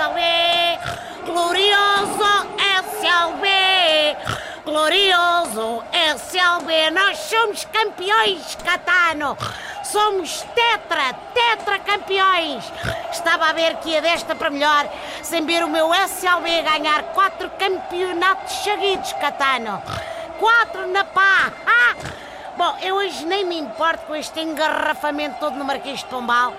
[0.00, 0.78] SLB,
[1.26, 2.46] glorioso
[2.80, 4.16] SLB,
[4.64, 9.36] glorioso SLB, nós somos campeões, Catano.
[9.84, 12.64] Somos tetra, tetra campeões.
[13.12, 14.88] Estava a ver que ia desta para melhor,
[15.22, 19.82] sem ver o meu SLB ganhar quatro campeonatos seguidos, Catano.
[20.38, 21.52] Quatro na pá.
[21.66, 22.19] Ah!
[22.56, 26.52] Bom, eu hoje nem me importo com este engarrafamento todo no Marquês de Pombal.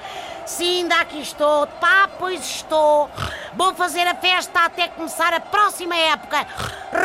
[0.46, 1.68] Sim, ainda aqui estou.
[1.68, 3.10] Pá, pois estou.
[3.54, 6.48] Vou fazer a festa até começar a próxima época.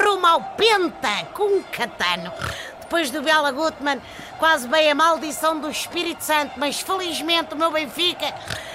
[0.04, 2.32] Rumo ao Penta, com catano.
[2.80, 4.00] Depois do Bela Gutmann,
[4.38, 8.32] quase bem a maldição do Espírito Santo, mas felizmente o meu Benfica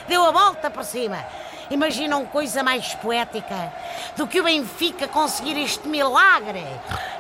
[0.08, 1.26] deu a volta por cima.
[1.70, 3.74] Imaginam coisa mais poética
[4.18, 6.66] do que o Benfica conseguir este milagre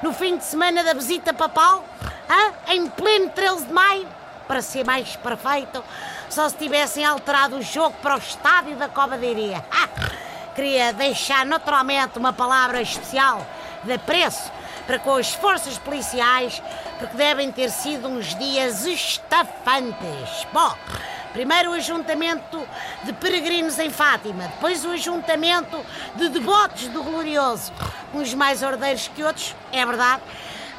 [0.03, 1.85] no fim de semana da visita papal,
[2.31, 2.73] hã?
[2.73, 4.07] em pleno 13 de maio?
[4.47, 5.83] Para ser mais perfeito,
[6.29, 9.63] só se tivessem alterado o jogo para o estádio da Cova de Iria.
[9.71, 13.45] Ah, queria deixar naturalmente uma palavra especial
[13.83, 14.51] de apreço
[14.85, 16.61] para com as forças policiais,
[16.99, 20.45] porque devem ter sido uns dias estafantes.
[20.51, 20.75] Bom,
[21.31, 22.61] primeiro o ajuntamento
[23.03, 25.79] de peregrinos em Fátima, depois o ajuntamento
[26.15, 27.71] de devotos do Glorioso,
[28.13, 30.21] uns mais ordeiros que outros, é verdade,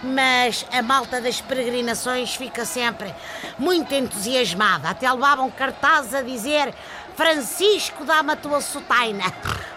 [0.02, 3.14] mas a malta das peregrinações fica sempre
[3.58, 4.90] muito entusiasmada.
[4.90, 6.74] Até levavam cartazes a dizer
[7.16, 9.24] Francisco, dá-me a tua sotaina.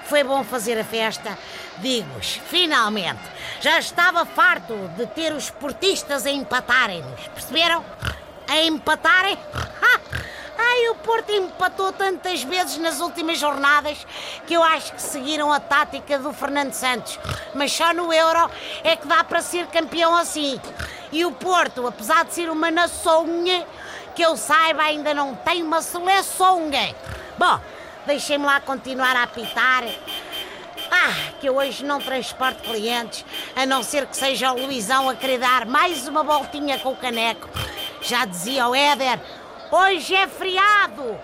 [0.06, 1.38] Foi bom fazer a festa,
[1.80, 3.22] digo-vos, finalmente.
[3.60, 7.84] Já estava farto de ter os portistas a empatarem-nos, perceberam?
[8.48, 9.38] A empatarem?
[10.76, 14.06] Ai, o Porto empatou tantas vezes nas últimas jornadas
[14.46, 17.18] que eu acho que seguiram a tática do Fernando Santos.
[17.54, 18.52] Mas só no Euro
[18.84, 20.60] é que dá para ser campeão assim.
[21.14, 23.26] E o Porto, apesar de ser uma nação,
[24.14, 26.70] que eu saiba, ainda não tem uma seleção.
[27.38, 27.60] Bom,
[28.06, 29.86] deixem-me lá continuar a apitar.
[30.92, 33.26] Ah, que eu hoje não transporto clientes,
[33.56, 36.98] a não ser que seja o Luizão a querer dar mais uma voltinha com o
[36.98, 37.48] caneco.
[38.02, 39.20] Já dizia o Éder,
[39.72, 41.20] Hoje é feriado.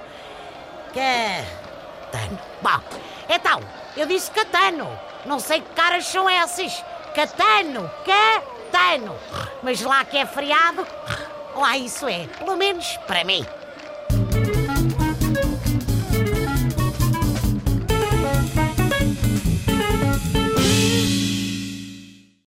[0.93, 2.39] Catano.
[2.61, 3.61] Bom, então,
[3.95, 4.87] eu disse Catano.
[5.25, 6.83] Não sei que caras são essas.
[7.15, 9.15] Catano, Catano.
[9.61, 10.85] Mas lá que é feriado,
[11.55, 12.27] lá isso é.
[12.39, 13.45] Pelo menos para mim.